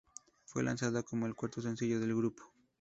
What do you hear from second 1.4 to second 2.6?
sencillo del grupo.